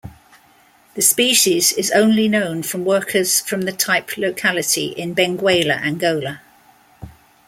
The 0.95 1.01
species 1.03 1.71
is 1.73 1.91
only 1.91 2.27
known 2.27 2.63
from 2.63 2.83
workers 2.83 3.39
from 3.39 3.61
the 3.61 3.71
type 3.71 4.17
locality 4.17 4.87
in 4.93 5.13
Benguela, 5.13 5.79
Angola. 5.79 6.41